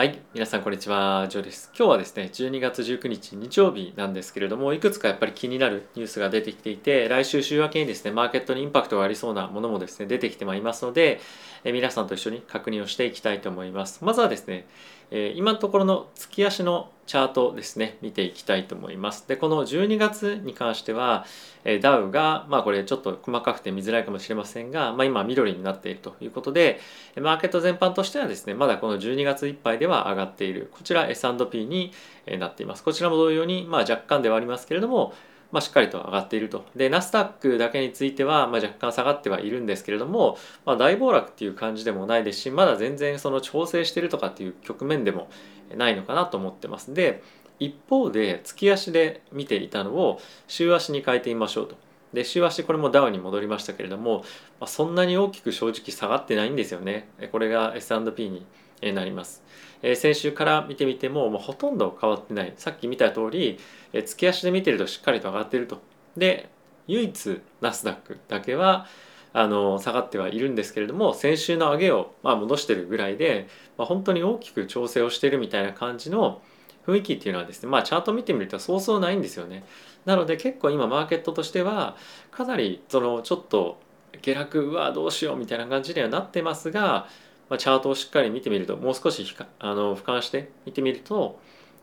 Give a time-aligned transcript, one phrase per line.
[0.00, 1.70] はい、皆さんこんにちは、ジョーです。
[1.76, 11.20] 今日はですね、12月19日日曜日なんですけれども、いくつかやっぱり気になるニュースが出てきていて、来週週明けにですね、マーケットにインパクトがありそうなものもですね、出てきてまいりますので、
[11.64, 14.02] え皆さんと一緒に確認をしていきたいと思います。
[14.02, 14.66] まずはですね、
[15.10, 19.26] え今のところの月足のチャートですね、見ていきたいと思います。
[19.26, 21.26] で、この12月に関しては、
[21.64, 26.78] えダウが、まあこれちょっと細かくて見づらいかもしれませんが、まあ今緑になっているということで、
[27.20, 31.92] マーケット全般としてはですね、まだこの12月いっぱいでは上がっている、こちら S&P に
[32.38, 32.84] なっています。
[32.84, 35.12] こちらも同様に、まあ若干ではありますけれども、
[35.52, 36.64] まあ、しっかりと上がっていると。
[36.76, 45.28] で、ナスダックだけについては、まあ、若干下がってはいるんですけれども、まあ、大暴落っていう感じでもないですし、まだ全然その調整してるとかっていう局面でも
[45.76, 46.94] ないのかなと思ってます。
[46.94, 47.22] で、
[47.58, 51.76] 一方で月足で見ていたのを週足に変えてみましょうと。
[52.12, 54.24] で週足これもダウに戻りましたけれども、
[54.58, 58.44] まあ、そんなに大きく正直下がってないんですよねこれが S&P に
[58.82, 59.42] なります、
[59.82, 62.52] え、先週から見てみてももうほとんど変わってない。
[62.56, 63.58] さっき見た通り、
[63.92, 65.80] え、月足で見てるとしっかりと上がってると。
[66.16, 66.48] で
[66.86, 68.86] 唯一ナスダックだけは
[69.32, 73.46] あの下がってはいるんですけれども先週の上げを、まあ、戻してるぐらいで、
[73.78, 76.42] まあ、本当に大きく調整をしてるみたいな感じの
[76.86, 79.64] 雰囲気っていうのはですねまあチャート見てみるとそうそうないんですよね。
[80.04, 81.96] なので結構今マーケットとしては
[82.32, 83.78] かなりそのちょっと
[84.22, 87.06] 下落うわどうしようみたいな感じにはなってますが、
[87.50, 89.26] まあ、チャートをしっかり見てみるともう少し
[89.58, 91.38] あの俯瞰して見てみると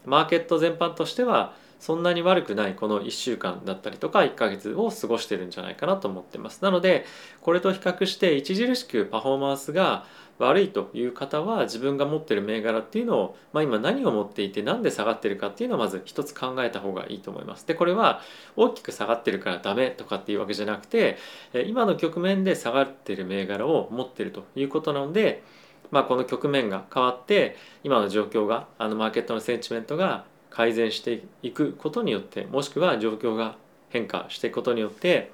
[0.05, 6.63] マーケット全般としてはそんなに悪くないこの1週間だったりとか1ヶ月を過ごしてるんじゃないかなと思ってます。
[6.63, 7.05] なので
[7.41, 10.05] これと比較して著しくパフォーマンスが
[10.39, 17.65] 悪いという方は自分が持ってる銘柄っていうのを、まあ、今何を持っていて何で下がってるかっていうのをまず一つ考えた方がいいと思います。
[17.65, 18.21] でこれは
[18.55, 21.17] 大きく下がってるからダメとかっていうわけじゃなくて
[21.65, 25.43] 今の局面で下がってる銘柄を持ってるということなので、
[25.89, 33.55] まあ、この局面が変わって今の状況があのマーケットのセンチメントが改善していくことによってもしくは状況が
[33.89, 35.31] 変化していくことによって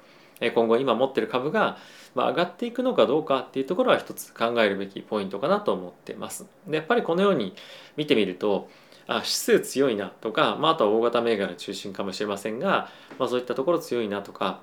[0.54, 1.78] 今後今持ってる株が
[2.14, 6.46] まあ上がっていくのかどうかっていうところは一つ考えるべきポイントかなと思ってます。
[6.66, 7.54] でやっぱりこのように
[7.96, 8.68] 見てみると
[9.06, 12.88] あ指数強いなとか、まあ、あとは大型銘柄中心かもしれませんが、
[13.18, 14.60] まあ、そういったところ強いなとか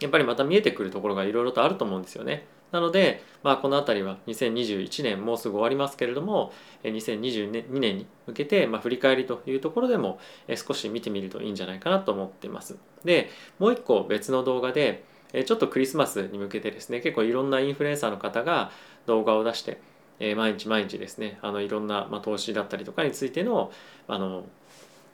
[0.00, 2.46] やっぱりまた見えてくるところがいろいろとあると思うんですよね。
[2.72, 10.18] なので、まあ、この辺りは2021年もうすぐ終わりますけれども2022年に向けて、まあ、振り返りというところでも
[10.56, 12.76] 少し見てみるといいんじゃないかなと思っています。
[13.04, 18.70] でもう一個別の動画でえちょっとクリスマスに向けてですね結構いろんなインフルエンサーの方が
[19.06, 19.78] 動画を出して
[20.18, 23.70] え毎日毎日ですねあのいろんな、ま、投資だったりとかについての
[24.08, 24.44] あの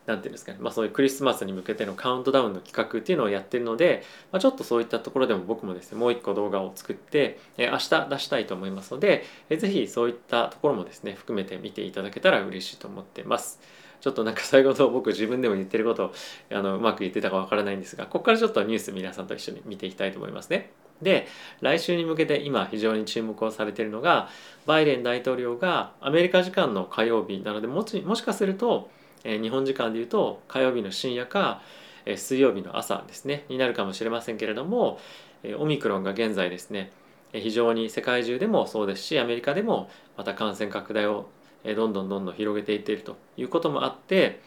[0.07, 4.03] なんていうんですかね、まあ、そういうクリスマスに向けてのカウントダウンの企画っていうのをやってるので、
[4.33, 13.61] まあ、ちょっとそういったところでも僕もですねもう一個動画を作って、え明日出したいと思いますので、えぜひそういったところもですね含めて見ていただけたら嬉しいと思ってます。
[14.03, 16.13] ちょっとなんか最後の僕自分でも言ってること
[16.53, 20.71] あのうまく言ってたかわからないんですがここからちょっとニュース皆さんと一緒に見ていきたいと思いますね。
[21.01, 21.27] で
[21.61, 24.29] 来週に向けて今非常に注目をされているのが
[24.67, 28.89] バイデン大統領がアメリカ時間の火曜日なのでももしかすると
[29.25, 31.61] え日本時間でいうと火曜日の深夜か、
[32.05, 34.99] え水曜日の朝ですねになるかもしれませんけれども、
[35.43, 36.91] えオミクロンが現在ですね
[37.33, 41.31] 非常に世界中でもそうですしアメリカでもまた感染拡大を
[41.65, 44.41] どんどんどんどん広げていっているということもあって、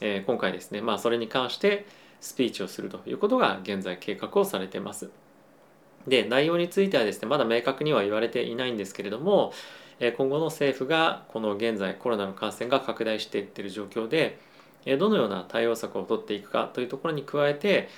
[0.00, 1.86] え今回ですねまあそれに関して
[2.20, 5.10] スピーチをするということが現在計画をされてます。
[6.06, 9.52] で内容についてはですねまだ明確には言われていないんですけれども
[10.00, 14.38] 今後の政府がこの現在コロナの感染が拡大していってる状況で
[14.98, 17.88] どのような対応策を取っていくかというところに加えて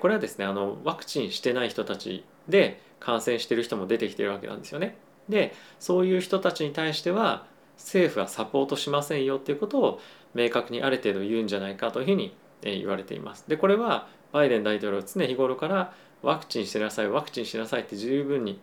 [0.00, 4.96] これはですねあのワクチンしてない人たちで感染している人も出てきてるわけなんですよね。
[5.28, 7.46] でそういう人たちに対しては
[7.76, 10.00] 政府はサポートしませんよっていうことを
[10.34, 13.44] 明確にある程度言うんじゃないかというふうに言われています。
[13.48, 18.58] でこれはバイデン大統領は常日頃からワクチンしてなさいワクチンしなさいって十分に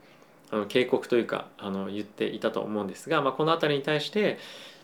[0.49, 4.37] あの警告というかあの言っていたと思うんですが、まあ、この辺りに対して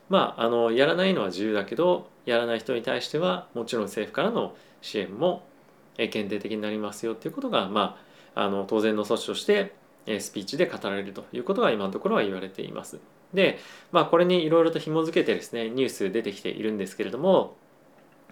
[0.10, 5.46] まあ、あのやらないのは自由だけどやらない人に対してはもちろん政府からの支援も
[5.98, 7.98] 限定的になりますよということが、ま
[8.36, 9.74] あ、あの当然の措置として
[10.20, 13.00] スピーチで語られるということが今のところは言われています。
[13.34, 13.60] で、
[13.92, 17.58] まあ、これにいろいろと紐付けてですねニュース出てきているんですけれども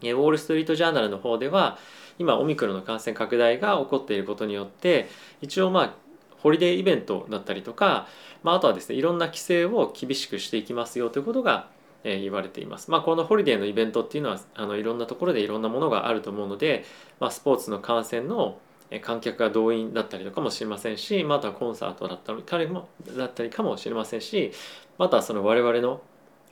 [0.02, 1.78] ウォール・ストリート・ジャーナルの方では
[2.18, 5.08] 今オミクロンの感染拡大が起こっていることによって
[5.42, 5.94] 一応まあ
[6.40, 8.08] ホリデーイベントだったりとか、
[8.44, 11.70] まあ、あとはですねいろんな規制を厳しくしていきますよということが、
[12.04, 12.92] えー、言われています。
[12.92, 16.86] まあ、このホリデーのイベントっていうのはあのいろんなところでいろんなものがあると思うので、
[17.20, 18.60] まあ、スポーツの観戦の
[19.02, 22.88] 観客が動員だったりとかもしれませんしまたコンサートだったりも
[23.18, 24.52] だったりかもしれませんし
[24.98, 26.02] またその我々の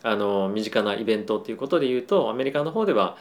[0.05, 3.17] あの身近なイベントっていうことで言うとアメリカの方では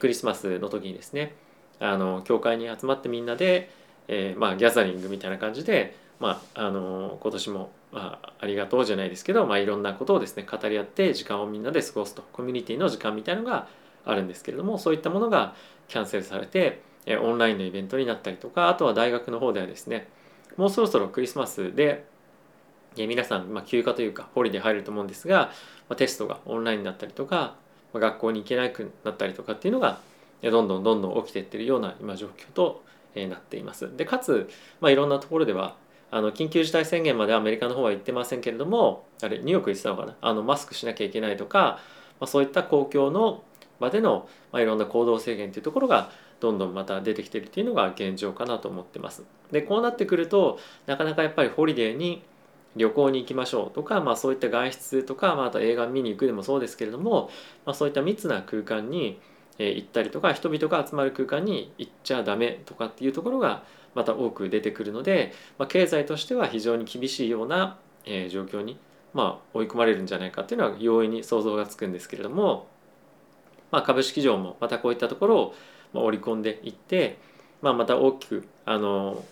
[0.00, 1.32] クリスマスの時にですね
[1.80, 3.70] あの教会に集まってみんなで、
[4.08, 12.22] えー、まあ、ギャザリングみたいな感じで、まあ、あの今年も、まあ、ありがとうじゃないですけど、まあ、いろんなことをですね語り合って時間をみんなで過ごすと。
[12.32, 13.68] コミュニティの時間みたいのが
[14.04, 15.54] あるんですけれどもそういったものが
[15.86, 16.82] キャンセルされて、
[17.16, 20.08] オンラインのイベントになったりとかあとは大学の方ではですね
[20.56, 22.04] もうそろそろクリスマスで
[22.96, 25.52] 皆さん、ま、休暇というかホリデー入ると思うんですが、
[25.88, 27.54] ま、テストがオンラインになったりとか、
[27.92, 30.00] ま、学校に行けなくなったりとかっていうのが
[30.42, 32.82] どんどんどんどん起きていってるような今状況と
[33.14, 33.96] なっています。
[33.96, 34.48] でかつ、
[34.80, 35.76] まあ、いろんなところでは
[36.10, 40.16] あの緊急事態宣言までアメリカの方は行ってませんけれどもあれニューヨーク行ってたのかな？
[40.20, 41.80] あのマスクしなきゃいけないとか、
[42.18, 43.42] まあ、そういった公共の
[43.78, 49.24] 場での、まあ、いろんな行動制限というところがどんどんまた出てきてるっていうのが現状かなと思ってます。
[49.50, 52.22] でこうなってくるとなかなかやっぱりホリデーに
[52.76, 57.30] 旅行に行きましょうとか、まあ、そういった外出とか、まあ、あと映画見に行くでもそうですけれども、
[57.64, 59.20] まあ、そういった密な空間に
[59.58, 63.64] 行ったりとか人々が集まる空間に行っちゃダメとかっていうところが
[63.94, 67.78] また多く出てくるので、まあ、経済としては非常に厳しいような、
[68.30, 68.78] 状況に、
[69.12, 72.68] まあ、追い込まれるんじゃないかっていうのは容易に想像がつくんですけれども、
[73.70, 75.54] まあ、株式上もまたこういったところを
[75.92, 77.18] ま織り込んでいって、
[77.62, 79.24] まあ、また大きくあの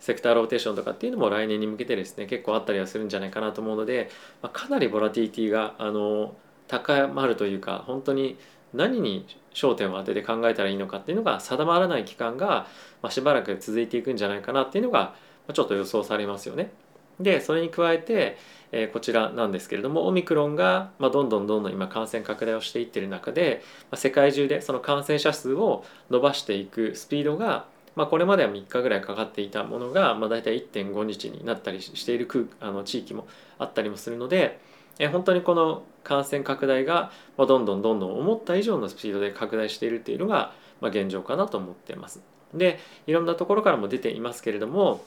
[0.00, 4.10] セクターローテーションとかっていうのも来年に向けてですね結構あったりはするんじゃないかなと思うので、
[4.42, 6.34] まあ、かなりボラティリティがあの
[6.68, 8.38] 高まるというか本当に
[8.74, 12.66] 何に焦点を当てて考えたらいいのかっていうのが定まらない期間が、
[13.02, 15.14] まあ、しばらく続いていくんじゃないかなっていうのが
[15.48, 16.70] まちょっと予想されますよね。
[17.20, 18.38] でそれに加えて、
[18.72, 27.66] えー、こちらなんですけれどもオミクロンが、まあ、どんどんどんどん今感染拡大をしていってる中で、まあ、世界中でその感染者数を伸ばしていくスピードが、
[27.96, 32.28] まあ、これまでは3日ぐらいかかっていたものが、まあ、大体1.5日になったりしている
[32.60, 33.26] あの地域も
[33.58, 34.60] あったりもするので、
[34.98, 42.20] えー、本当にこの感染拡大がまどんどんどんどん思った以上のスピードで拡大しているっていうのがま現状かなと思っています。
[42.54, 45.04] でいろんなところからも出ていますけれども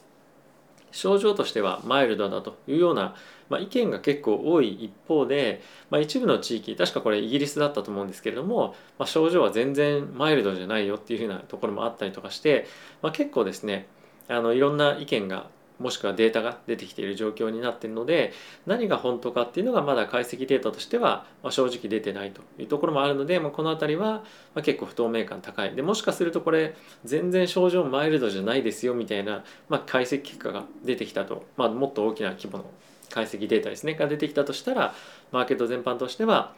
[0.91, 3.15] 症状としてはマイルドだというような、
[3.49, 12.67] まあ、意見が結構多い一方で、まあ、一部の地域確かこれイギリスだったと思うんですけれども、まあ、症状は全然マイルドじゃないよっていうふうなところもあったりとかして、
[13.01, 13.87] ま、結構ですね
[14.27, 15.47] あのいろんな意見が
[15.81, 18.31] もしくはデータが出てきている状況になっているので
[18.65, 24.23] 何が本当かっていうのがまだ解析データとしては正直出てないというところもあるので、まあ、この辺りは
[24.63, 25.75] 結構不透明感高い。
[25.75, 32.65] でもしかするとこれ全然症状マイルドじゃないですよみたいな、まあ、解析結果が出てきたと、まあ、もっと大きな規模の
[33.09, 34.93] 解析データですねが出てきたとしたら
[35.31, 36.53] マーケット全般としては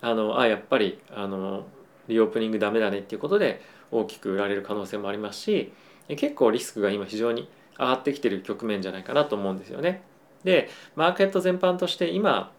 [0.00, 1.66] あのあやっぱりあの
[2.08, 5.72] リオープニングダメだねっていうことで大きく売られる可能性もありますし
[6.08, 7.48] 結構リスクが今非常に
[7.80, 10.02] 上がってきてる局面じゃないかなと思うんですよね。
[10.44, 12.52] でマーケット全般として今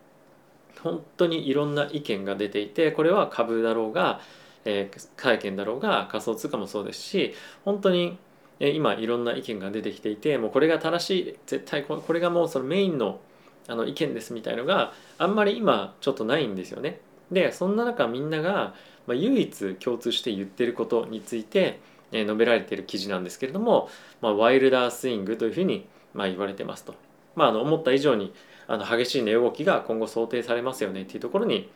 [0.84, 4.20] 本当にいろんな意見が出ていてこれは株だろうが、
[4.66, 7.34] えー、債券だろうが仮想通貨もそうですし
[7.66, 8.18] 本当に
[8.60, 13.20] 今いろんな意見が出てきていてもうこれが正しい絶対これがもうそのメインの
[13.68, 17.00] あの意見ですみたいのがあんまり今ちょっとないんですよね。
[17.32, 18.74] でそんな中みんなが、
[19.08, 21.80] ま、唯一共通して言ってることについて
[22.12, 23.90] え述べられている記事なんですけれども、
[24.22, 26.96] まあ、ワイルダースイングというふうにま言われてますと、
[27.36, 28.34] まあ、あの思った以上に
[28.68, 31.70] あの激しい値動きが今後想定されますよねっていうところに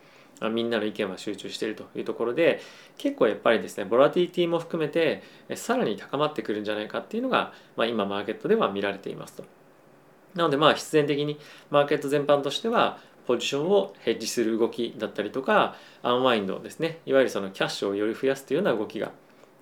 [0.52, 2.60] みんなの意見は集中しているというところで
[2.98, 5.24] 結構やっぱりですねボラティティも含めて
[5.56, 9.46] さらに高まってくるんじゃないかっていうのが、まあ、今マーケットでは見られていますと。
[10.36, 11.40] なのでまあ必然的に
[11.70, 19.12] マーケット全般としてはポジションをヘッジする動きだったりとかアンワインドですねいわゆるそのキャッシュをより増やすというような動きが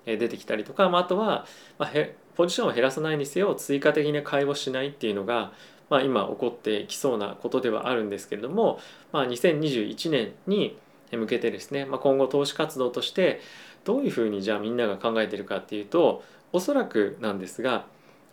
[0.06, 1.46] 出てきたりとか、まあ、あとは、
[1.78, 1.90] まあ、
[2.34, 5.52] ポジションを減らさないにせよ追加的に買いをしないっていうのが、
[5.90, 8.80] まあ、今起こってきそうなことではあるんですけれども、
[9.12, 10.76] まあ、2021年に
[11.12, 13.40] 向けてですね、まあ、今後投資活動として
[13.84, 17.86] どういうふうにじゃあみんなが考えてるかっていうとおそらくなんですが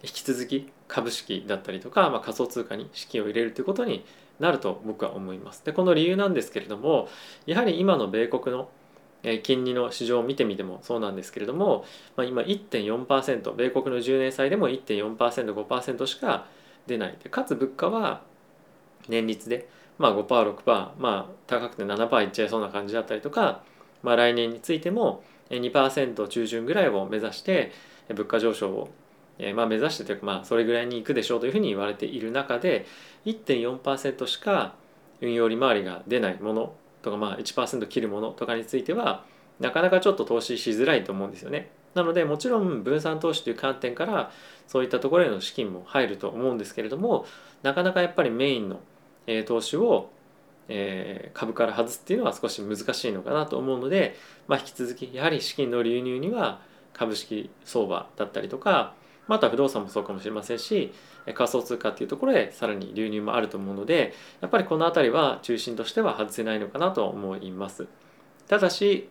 [0.03, 4.03] 引き続き株式だったりとか、まあ、仮想通貨に資金を入れるということに
[4.39, 5.63] なると僕は思います。
[5.63, 7.07] でこの理由なんですけれども
[7.45, 8.69] やはり今の米国の
[9.43, 11.85] 金利の市場を見てみてもそうなんですけれども、
[12.15, 16.47] まあ、今1.4%米国の10年債でも 1.4%5% しか
[16.87, 17.17] 出ない。
[17.23, 18.21] でかつ物価は
[19.07, 23.63] 年率で、まあ、5%6% まあ高くて7%いっちゃいそうな感じだったりとか、
[24.03, 27.71] まあ、来年についても2%中旬ぐらいを目指して
[28.09, 28.89] 物価上昇を
[29.55, 32.85] まあ、目指してというか、まあ、それぐらいに行くでしょうというふうに言われている中で
[33.25, 34.75] 1.4%しか
[35.19, 39.25] 運用利回りが出ないものとかまあ1%切るものとかについては
[39.59, 41.71] なかなかちょっと投資しづらいと思うんですよね。
[41.93, 44.31] なのでもちろん分散投資という観点から
[44.67, 47.25] そういったところへの資金も入ると思うんですけれども
[47.63, 48.79] なかなかやっぱりメインの
[49.45, 50.09] 投資を
[50.73, 54.15] え、株から外すっていうのは少し難しいのかなと思うので、
[54.47, 56.61] まあ、引き続きやはり資金の流入には
[56.93, 58.93] 株式相場だったりとか
[59.31, 60.93] また不動産もそうかもしれませんし
[61.33, 67.87] 仮想通貨っていうところへさらに流入もあると思うのでやっぱりこの辺りは中心としては外せないのかなと思います。
[68.47, 69.09] ただし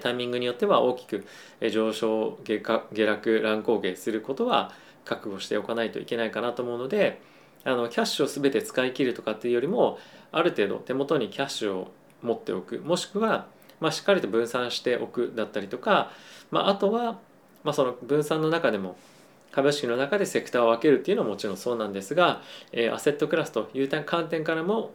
[0.00, 1.26] タイミングによっては大きく
[1.70, 2.58] 上昇下
[3.06, 4.72] 落乱高下することは
[5.04, 7.20] 覚悟しておかないといけないかなと思うので
[7.64, 9.98] あのキャッシュを全て使い切るとかっていうよりも
[10.32, 11.92] ある程度手元にキャッシュを
[12.22, 12.78] 持っておく。
[12.78, 13.46] もしくは、
[13.78, 16.10] まあ、しっかりと分散しておくだったりとか、
[16.50, 17.18] まあ、あとは、
[17.64, 18.96] まあ、その分散の中でも
[19.50, 22.42] 株式の中でセクターを分けるっていうのはもちろんそうなんですが、
[22.72, 24.92] えー、アセットクラスという観点からも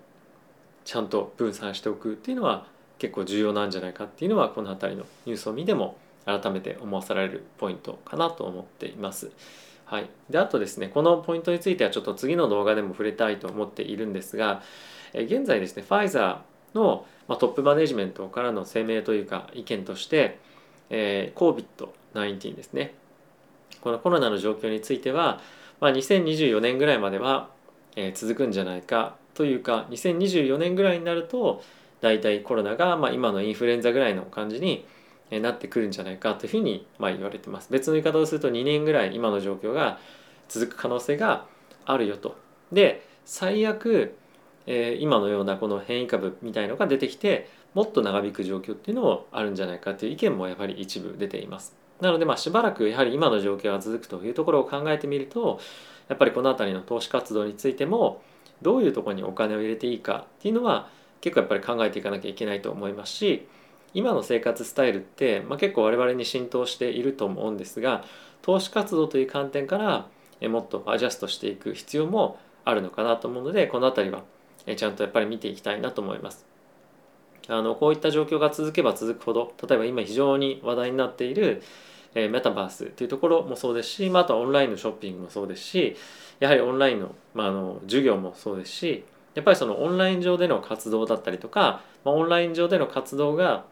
[0.86, 2.66] ちゃんと分散しておくっていうのは
[2.98, 9.32] 結構重要なんじゃないかっていうのはこの辺りのニュースを見ても改めて思わされるポイントかなと思っています。
[9.86, 14.62] はい、であとですねこのポイントについてはちょっと次の動画でも触れたいと思っているんですが、
[15.14, 20.38] え現在ですねファイザーの、まトップマネジメントからの声明というか意見として、
[20.90, 21.38] えー、
[22.14, 22.94] 19ですね。
[23.82, 25.40] このコロナの状況については、
[25.80, 27.50] まあ、2024年ぐらいまでは、
[27.96, 31.64] えー、続くんじゃないかというか2024年ぐらいになると
[32.02, 34.86] 大体コロナが、まあ、今のインフルエンザぐらいの感じに
[35.32, 37.72] なってくるんじゃないかというふうにまあ言われてます。
[37.72, 40.00] 別の言い方をすると2年ぐらい今の状況が
[40.48, 41.46] 続く可能性が
[41.86, 42.36] あるよと。
[42.72, 44.16] で最悪、
[44.66, 51.79] えー、今のようなこの変異株みたいのが出てきてもっと長引く状況っていうのもあるんじゃないかという意見もやはり一部出ています。
[52.02, 55.60] なのでまあしばらくやはり今の状況が続くというところを考えてみると
[56.08, 58.22] やっぱりこの辺りの投資活動についても
[58.62, 60.90] どういうところにお金を入れていいかっていうのは
[61.22, 63.48] 結構やっぱり考えていかなきゃいけないと思いますし
[63.94, 68.04] 今の生活スタイルって、まあ、結構我々に浸透していると思うんですが
[68.42, 70.08] 投資活動という観点から
[70.48, 74.24] もっとアジャストしていく必要もあるのかなと思うのでこの辺りは
[74.76, 76.46] ちゃんとやっぱり見ていきたいなと思います。
[77.48, 81.64] あのこういった状況が続けば続くほど例えば今非常に話題になっている
[82.16, 85.96] えメタバースというところもそうですし、まあ、あとはオンラインのショッピングもそうですし
[86.40, 89.04] やはりオンラインの,、まあ、あの授業もそうですし
[89.36, 93.66] やっぱりそのオンライン上での活動だったりとか、まあ、オンライン上での活動が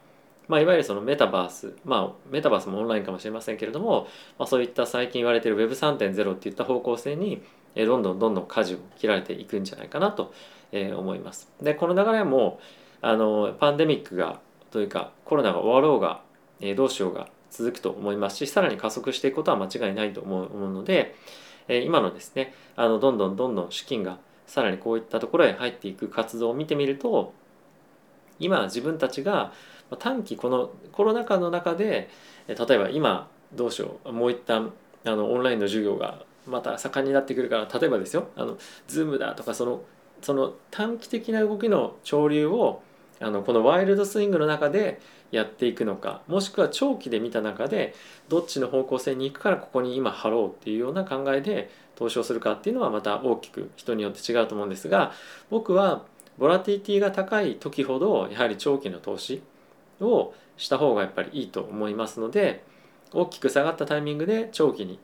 [0.47, 4.07] まあ、いわゆるそのメタバース、まあ、メタバースもオンラインかもしれませんけれども、
[4.39, 7.41] まあ、そういった最近言われている Web3.0 っていった方向性に
[7.75, 10.33] どんどんどんどん舵を切られていくんじゃないかなと
[10.71, 11.51] 思います。
[11.61, 12.59] でこの流れも
[13.01, 14.39] あのパンデミックが
[14.71, 16.21] というかコロナが終わろうが
[16.75, 21.15] どうしようが続くと思いますしさらに加速していくことは間違いないと思うので
[21.67, 27.33] 今のですねあのどんどんどんどん資金がさらにこういったところへ入っていく活動を見てみると
[28.39, 29.51] 今自分たちが
[29.99, 32.09] 短期このコロナ禍の中で
[32.47, 34.73] 例えば今どうしようもう一旦
[35.05, 39.81] あのオンラインの授業がまた盛んになってくるから例えばですよあの Zoom だとかその
[40.21, 42.81] その短期的な動きの潮流を
[43.19, 44.99] あのこのワイルドスイングの中で
[45.31, 47.95] やっていくのかもしくは長期で見た中で
[48.29, 55.11] どっちの方向性に行くからここに今張ろうっていうような考えで投資をするかっていうのはまた大きく人によって違うと思うんですが
[55.49, 56.05] 僕は
[56.37, 59.41] ボラティティが高い時ほどやはり長期の投資
[59.99, 62.63] をした方がやっぱりいいと思いますので
[63.13, 64.99] 大きく下がったタイミングで長期に、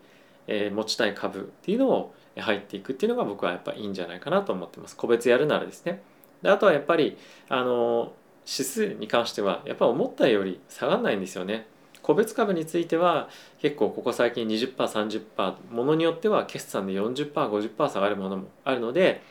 [0.47, 4.97] え持ちたい株っていうのを入っていくっていうのが僕はやっぱいいんじゃないかなと思ってます。
[4.97, 6.01] 個別やるならですね。
[6.43, 7.17] であとはやっぱり
[7.49, 8.13] あの
[8.45, 11.65] 指数に関してはやっぱ思ったより下がらないんですよね
[12.01, 13.29] 個別株については
[13.61, 19.23] 結構ここ最近 20%30% ものによっては決算で 40%50% 下がるものもあるので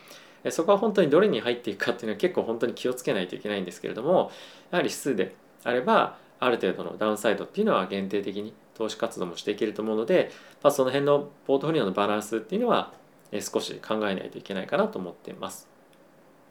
[0.51, 4.33] そこは本当にどれに入っていくかっていうのは結構本当に気をつけないといけないんですけれども
[4.71, 12.93] やはり指数であればある程度のダウンサイドっていうのは限定的に投資活動もしていけると思うので、まあ、その辺のポートフォリオのバランスっていうのは
[13.41, 15.69] 少し考えないといけないかなと思っています。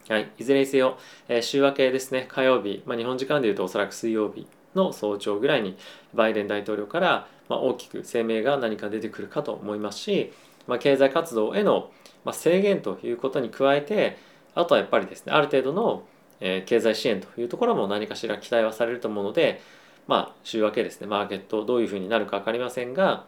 [0.09, 5.77] はい、いずれにせよ、えー、週明けですね火曜日、まあ、日本時間でいうとおそらく水曜日の早朝ぐらいに
[6.13, 10.33] バイデン大統領から、まあ、大きく声明が何か出てくるかと思いますし、
[10.67, 11.91] まあ、経済活動への、
[12.25, 14.17] ま、制限ということに加えて
[14.55, 16.03] あとはやっぱりですねある程度の
[16.41, 19.61] え経済支援というところも何かしら期待はされると思うので、
[20.07, 23.25] まあ、週明けですねマーケットどういうふうになるか分かりませんが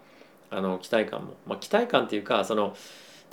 [0.49, 2.75] あの期待感も、ま、期待感というかその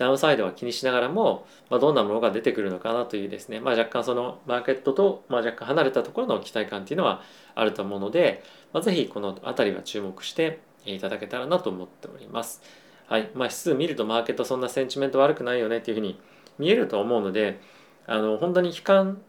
[0.00, 7.20] ダウンサイドは気にしながらも、まあ、どんなものが出てくるのかなというですね、まあ、若干そのマーケットと、まあ、若干離れたところの期待感っていうのは
[7.54, 8.42] あると思うので、
[8.72, 12.62] まあ、ぜひこの辺りは注目していただけたらなと思っております。
[13.08, 16.18] はいまあ、指数見るとマーケットそんなセンチメント悪くないよねっていうふうに
[16.58, 17.60] 見えると思うので
[18.06, 19.20] あの本当に悲観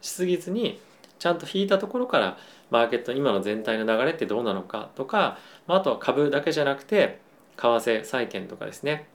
[0.00, 0.80] しすぎずに
[1.18, 2.38] ちゃんと引いたところから
[2.70, 7.20] マーケット今の全体の流れってどうなのかとか、まあ、あとは株だけじゃなくて
[7.56, 9.08] 為替債券とかですね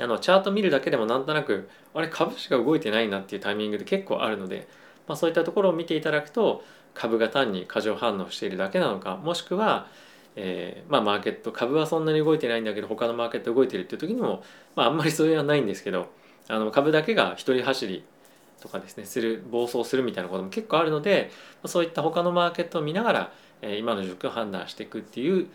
[0.00, 4.68] あのチャート見るだけでもなんとなくあれ株しか動いてないなっていうタイミングで結構あるので、
[5.06, 6.62] まあ、そういったところを見ていただくと
[6.94, 9.88] 株が単に過剰反応しているだけなのかもしくは、
[10.36, 14.42] えー、まあマーケット株はそんなに動いてないんだけど他のマーケット動いてるっていう時にも、
[14.76, 16.10] まあ、あんまりそれはないんですけど
[16.48, 18.04] あの株だけが一人走り
[18.60, 21.30] とかですねする暴走するみたいなことも結構あるので
[21.66, 25.48] そういった他のマーケットを見ながら、えー、今の状況を判断していくっていう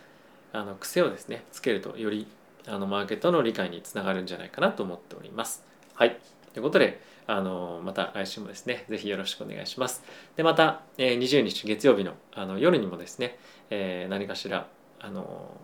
[0.54, 2.28] あの癖をですねつけるとより
[2.68, 5.64] あのマーケットの理解につながるんじゃないかなと思っております。
[5.94, 6.18] はい
[6.54, 10.04] ということであのまた来週もですね是非よろしくお願いします。
[10.36, 13.38] でまた、えー、20日月曜日のあの夜にもですね、
[13.70, 14.68] えー、何かしら
[15.00, 15.58] あの、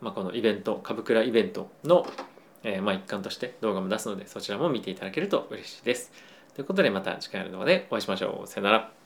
[0.00, 2.06] まあ、このイベント株倉イベントの、
[2.62, 6.12] えー、まあ、一環として動画も出すのでそちらも見ていただけると嬉しいです。
[6.54, 8.46] ということでまた次回の動画でお会いしましょう。
[8.46, 9.03] さよなら。